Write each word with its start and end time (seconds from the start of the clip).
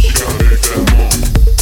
She 0.00 0.12
got 0.12 0.40
it 0.40 0.62
that 0.62 0.94
long. 0.94 1.57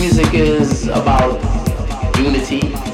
music 0.00 0.32
is 0.32 0.88
about 0.88 1.38
unity. 2.16 2.89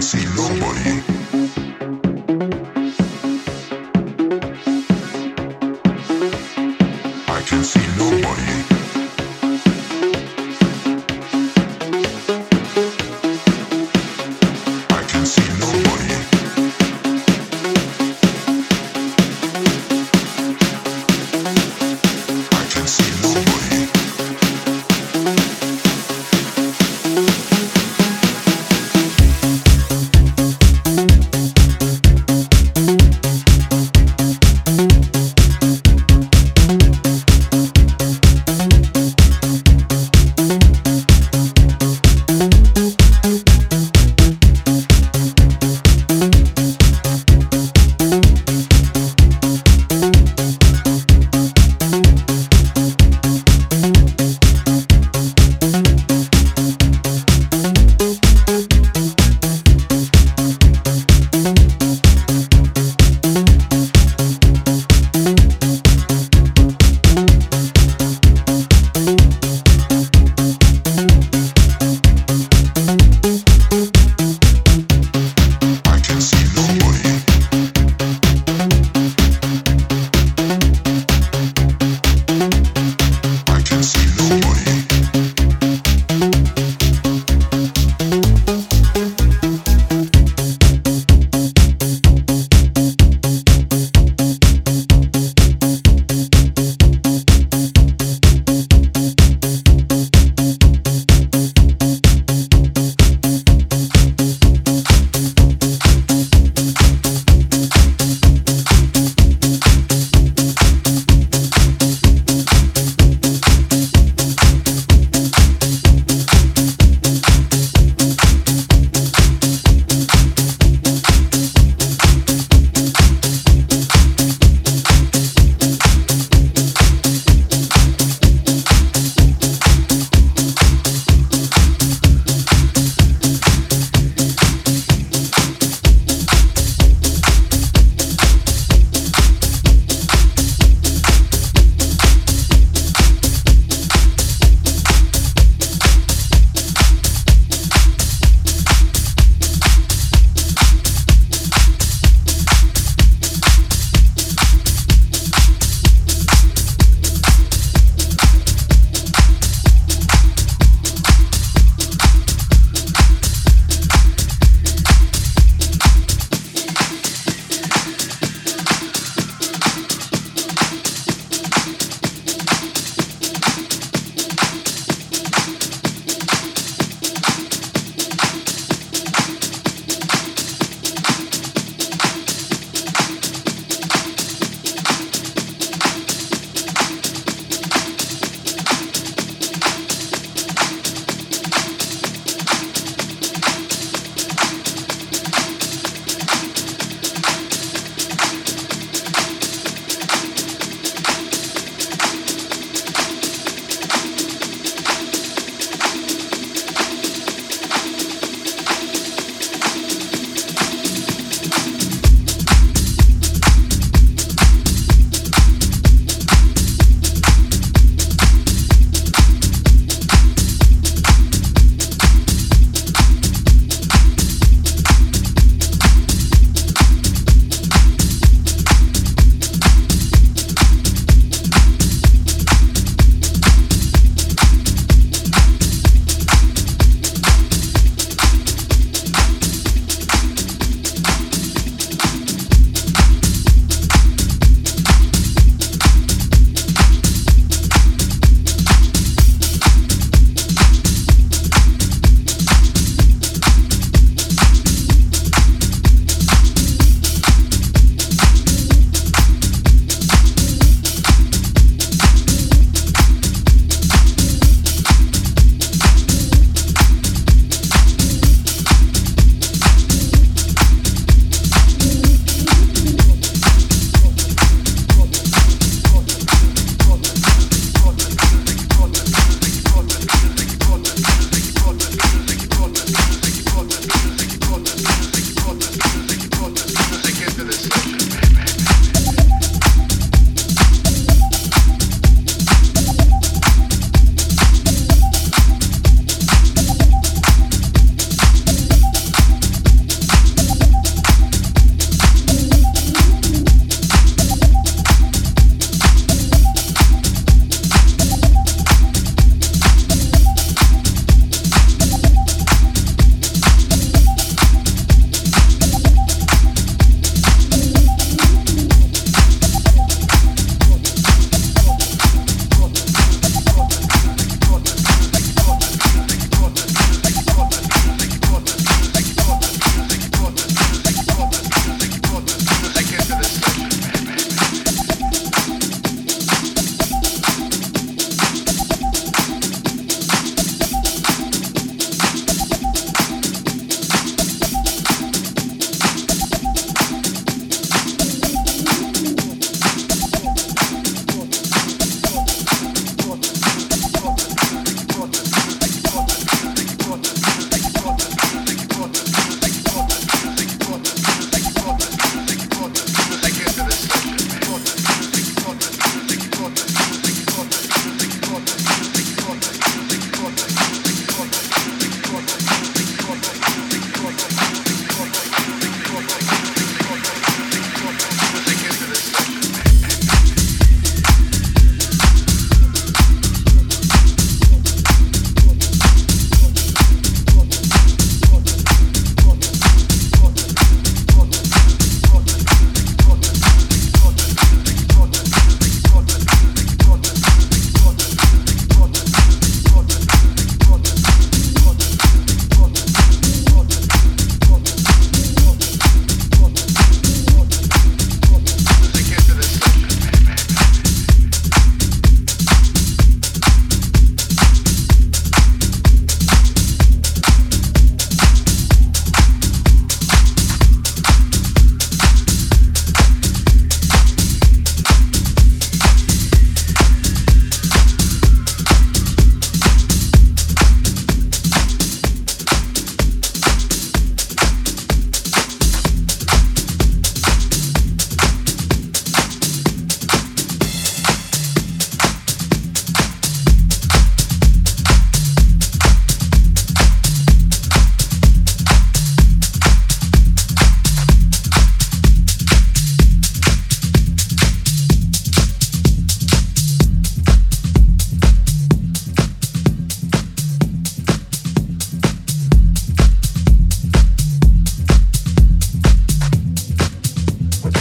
see 0.00 0.24
nobody. 0.34 1.09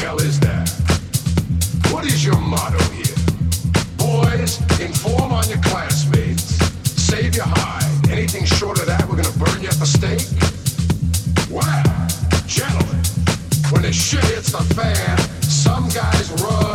hell 0.09 0.21
is 0.21 0.39
that? 0.39 0.67
What 1.91 2.03
is 2.05 2.25
your 2.25 2.39
motto 2.39 2.81
here? 2.97 3.15
Boys, 3.95 4.57
inform 4.81 5.31
on 5.31 5.47
your 5.47 5.61
classmates. 5.61 6.57
Save 6.83 7.35
your 7.35 7.45
hide. 7.45 8.09
Anything 8.09 8.43
short 8.45 8.79
of 8.79 8.87
that, 8.87 9.07
we're 9.07 9.21
gonna 9.21 9.37
burn 9.37 9.61
you 9.61 9.67
at 9.67 9.77
the 9.77 9.85
stake. 9.85 10.25
Wow, 11.47 12.07
gentlemen, 12.47 13.03
when 13.71 13.83
the 13.83 13.93
shit 13.93 14.25
hits 14.33 14.51
the 14.51 14.63
fan, 14.73 15.17
some 15.43 15.87
guys 15.89 16.31
run. 16.41 16.68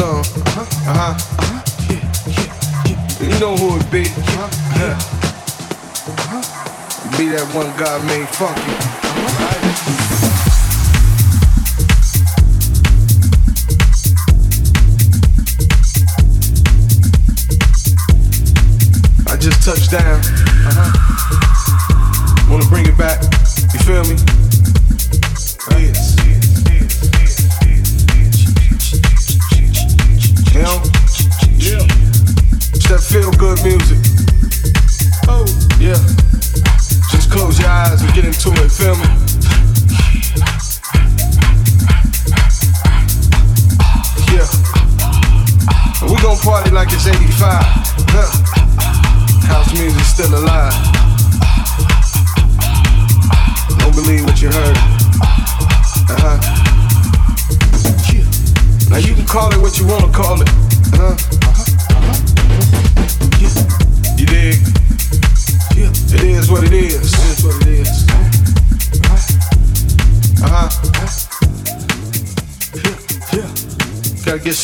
Uh-huh. 0.00 0.37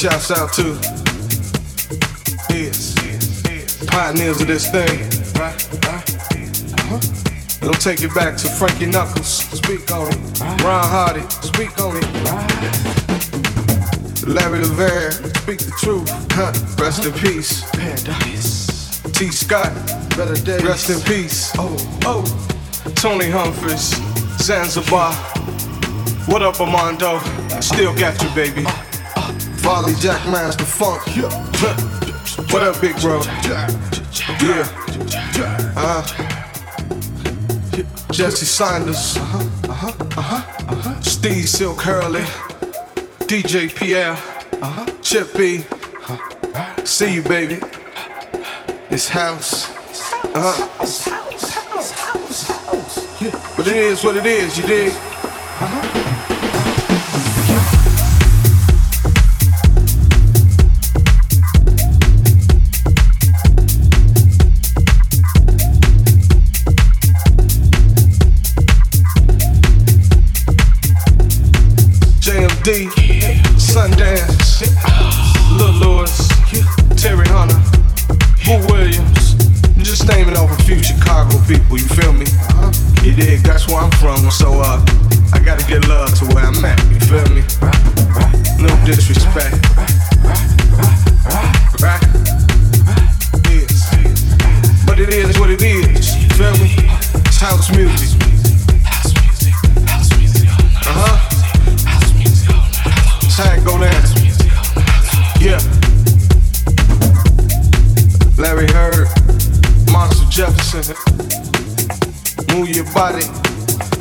Shouts 0.05 0.31
out 0.33 0.53
to 0.53 0.79
yes. 2.53 2.95
pioneers 3.87 4.39
of 4.39 4.49
this 4.49 4.71
thing. 4.71 4.99
Don't 7.63 7.81
take 7.81 8.03
it 8.03 8.15
back 8.15 8.37
to 8.37 8.49
Frankie 8.49 8.85
Knuckles. 8.85 9.27
Speak 9.27 9.91
on 9.91 10.13
it. 10.13 10.41
Ron 10.63 10.85
Hardy. 10.85 11.23
Speak 11.31 11.81
on 11.81 11.97
it. 11.97 12.05
Larry 14.29 14.59
Levan. 14.59 15.35
Speak 15.39 15.61
the 15.61 15.73
truth. 15.81 16.11
Huh. 16.33 16.53
Rest 16.79 17.07
in 17.07 17.13
peace. 17.15 17.63
Tee 19.13 19.31
Scott. 19.31 19.73
Rest 20.19 20.91
in 20.91 21.01
peace. 21.01 21.51
Oh, 21.57 21.75
oh. 22.05 22.25
Tony 22.95 23.31
Humphries. 23.31 23.97
Zanzibar. 24.37 25.15
What 26.27 26.43
up, 26.43 26.61
Armando? 26.61 27.21
Still 27.63 27.95
got 27.97 28.23
you, 28.23 28.29
baby. 28.35 28.67
Farley 29.65 29.95
Jackmaster 29.95 30.67
Funk. 30.67 31.01
What 32.53 32.63
up, 32.63 32.79
big 32.83 33.01
bro? 33.01 33.23
Yeah. 33.49 33.67
Uh-huh. 35.75 36.03
Jesse 38.13 38.45
Saunders. 38.45 39.17
Uh-huh. 39.17 39.39
Uh-huh. 39.71 39.93
Uh-huh. 40.19 40.43
Uh-huh. 40.69 41.01
Steve 41.01 41.49
Silk 41.49 41.81
Hurley. 41.81 42.21
DJ 43.27 43.75
Pierre. 43.75 44.19
Chip 45.01 45.35
B. 45.35 45.65
See 46.85 47.15
you, 47.15 47.23
baby. 47.23 47.59
This 48.91 49.09
house. 49.09 49.73
House. 50.35 51.07
Yeah, 53.19 53.55
but 53.57 53.67
it 53.67 53.77
is 53.77 54.05
what 54.05 54.17
it 54.19 54.27
is, 54.27 54.59
you 54.59 54.67
dig? 54.67 54.93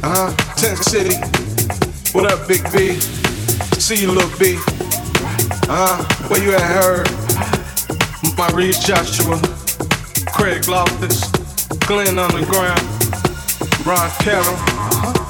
Uh 0.04 0.32
huh. 0.32 0.56
Tent 0.56 0.78
City. 0.80 1.16
What 2.12 2.30
up, 2.30 2.46
Big 2.46 2.62
B? 2.74 3.00
See 3.80 4.02
you, 4.02 4.12
little 4.12 4.30
B. 4.38 4.58
Uh 5.70 5.96
huh. 5.96 6.28
Where 6.28 6.44
you 6.44 6.54
at, 6.54 6.62
Heard? 6.62 7.08
Maurice 8.38 8.84
Joshua. 8.86 9.40
Craig 10.34 10.64
Loftis. 10.64 11.24
Glenn 11.88 12.20
Underground. 12.20 12.84
Ron 13.88 14.12
Carroll. 14.20 14.58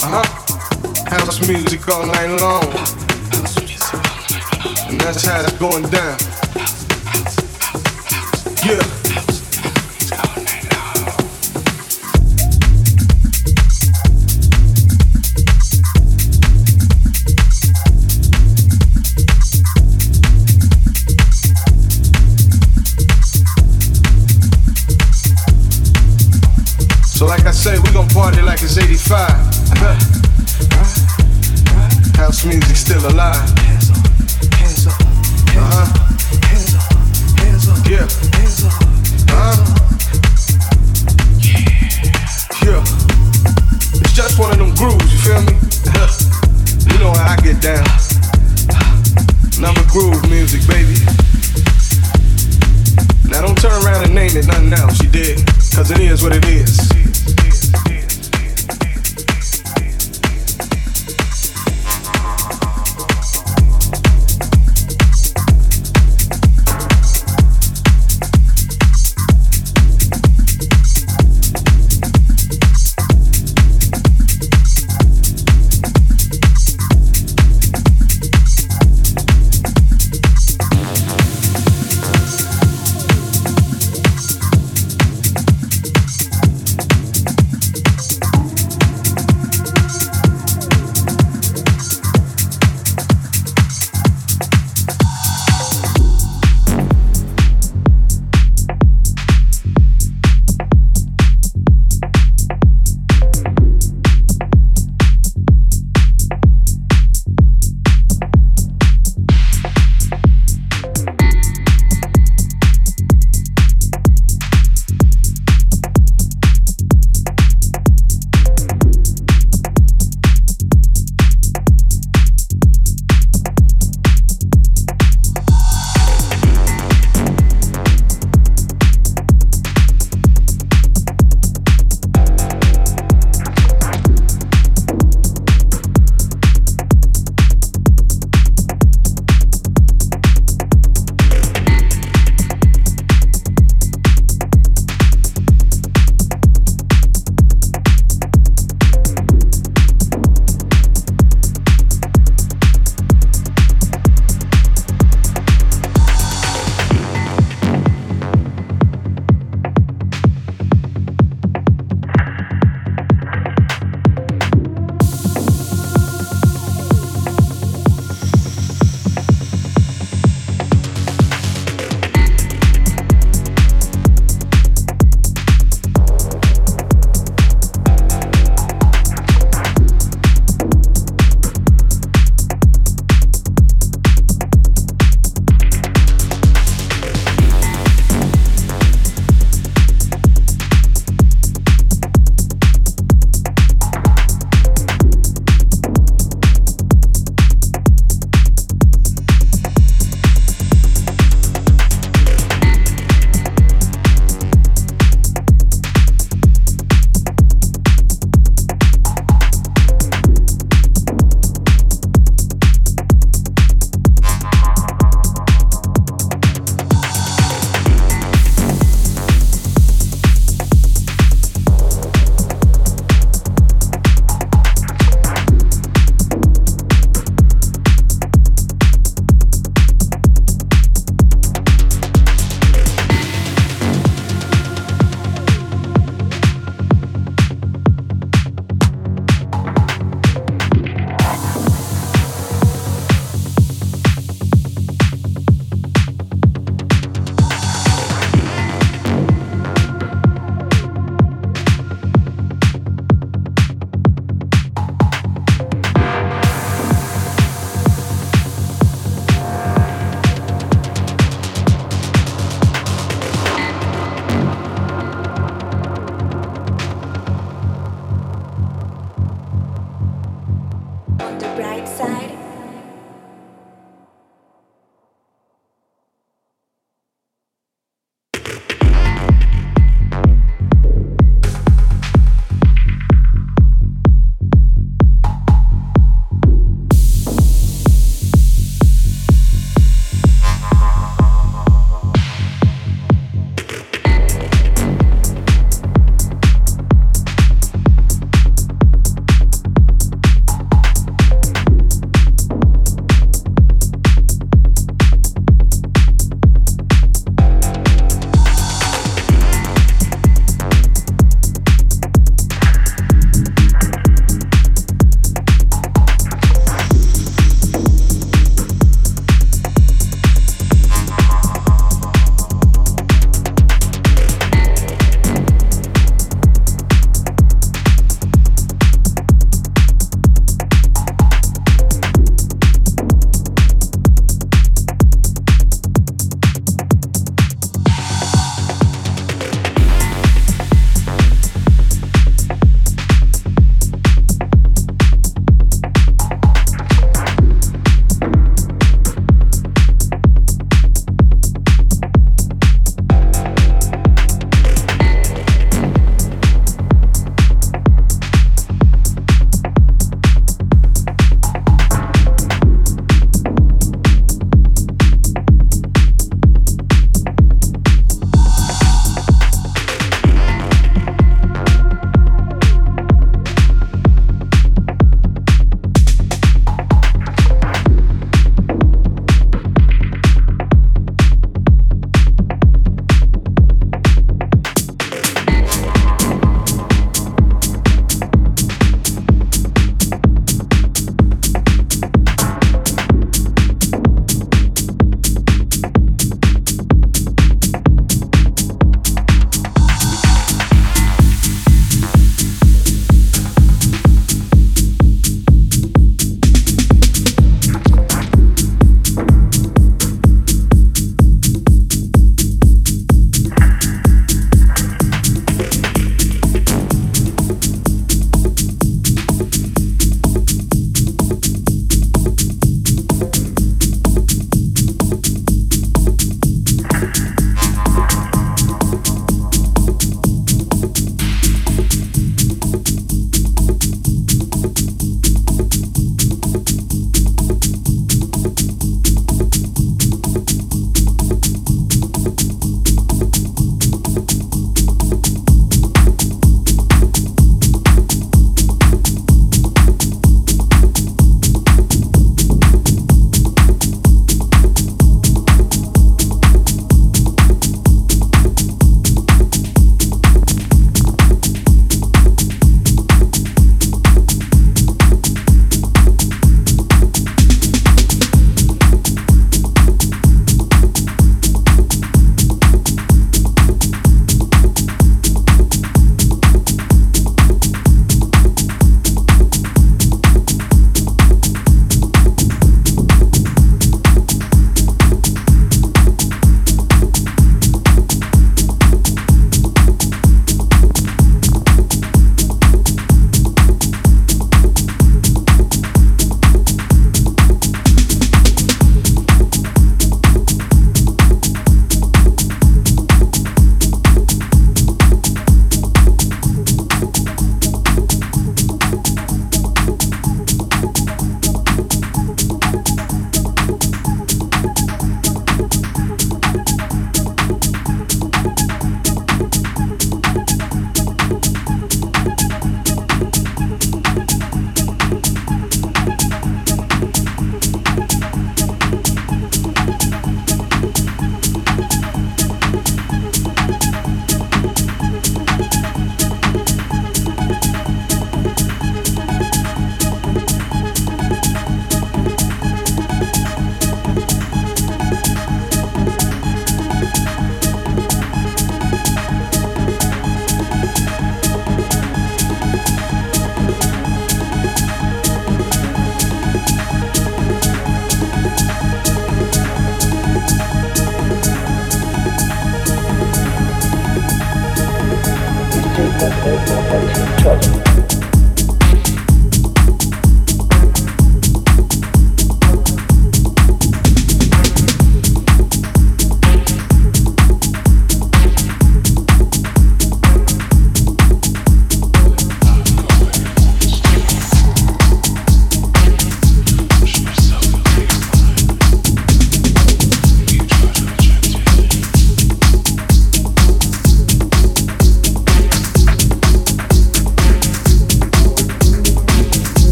Uh 0.00 0.24
huh. 0.24 1.10
House 1.10 1.46
music 1.46 1.86
all 1.88 2.06
night 2.06 2.40
long. 2.40 2.64
And 4.88 4.98
that's 4.98 5.26
how 5.26 5.42
it's 5.42 5.58
going 5.58 5.84
down. 5.90 6.16
Yeah. 8.64 8.93
Say, 27.64 27.78
we 27.78 27.90
gon' 27.94 28.06
party 28.08 28.42
like 28.42 28.60
it's 28.60 28.76
85. 28.76 29.24
House 32.14 32.44
music 32.44 32.76
still 32.76 33.00
alive. 33.08 33.40
Uh-huh. 35.56 35.88
Yeah. 37.88 38.04
Uh-huh. 39.32 39.64
Yeah. 42.60 42.84
It's 43.96 44.12
just 44.12 44.38
one 44.38 44.52
of 44.52 44.58
them 44.58 44.74
grooves, 44.76 45.08
you 45.08 45.20
feel 45.24 45.40
me? 45.48 45.56
you 46.92 46.98
know 47.00 47.16
how 47.16 47.32
I 47.32 47.36
get 47.40 47.62
down. 47.64 47.88
Number 49.58 49.80
groove 49.88 50.20
music, 50.28 50.68
baby. 50.68 51.00
Now 53.30 53.40
don't 53.40 53.56
turn 53.56 53.72
around 53.82 54.04
and 54.04 54.14
name 54.14 54.36
it 54.36 54.46
nothing 54.46 54.74
else, 54.74 55.02
you 55.02 55.08
did. 55.08 55.46
Cause 55.74 55.90
it 55.90 56.00
is 56.00 56.22
what 56.22 56.36
it 56.36 56.44
is. 56.44 56.93